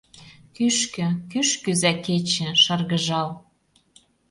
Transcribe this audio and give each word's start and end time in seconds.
Кӱшкӧ, 0.55 1.07
кӱш 1.31 1.49
кӱза 1.63 1.93
кече, 2.05 2.49
шыргыжал. 2.63 3.29